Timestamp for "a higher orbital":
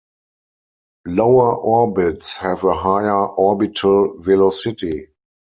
2.63-4.15